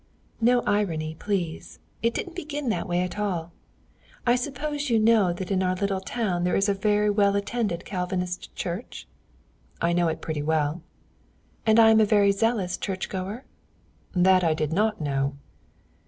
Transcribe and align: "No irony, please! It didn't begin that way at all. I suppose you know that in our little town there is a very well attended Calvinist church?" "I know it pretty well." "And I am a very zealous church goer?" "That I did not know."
"No 0.41 0.63
irony, 0.63 1.13
please! 1.13 1.77
It 2.01 2.15
didn't 2.15 2.35
begin 2.35 2.69
that 2.69 2.87
way 2.87 3.01
at 3.01 3.19
all. 3.19 3.51
I 4.25 4.35
suppose 4.35 4.89
you 4.89 4.97
know 4.97 5.31
that 5.31 5.51
in 5.51 5.61
our 5.61 5.75
little 5.75 6.01
town 6.01 6.43
there 6.43 6.55
is 6.55 6.67
a 6.67 6.73
very 6.73 7.11
well 7.11 7.35
attended 7.35 7.85
Calvinist 7.85 8.55
church?" 8.55 9.07
"I 9.79 9.93
know 9.93 10.07
it 10.07 10.19
pretty 10.19 10.41
well." 10.41 10.81
"And 11.67 11.79
I 11.79 11.91
am 11.91 11.99
a 12.01 12.05
very 12.05 12.31
zealous 12.31 12.77
church 12.77 13.09
goer?" 13.09 13.45
"That 14.15 14.43
I 14.43 14.55
did 14.55 14.73
not 14.73 14.99
know." 14.99 15.35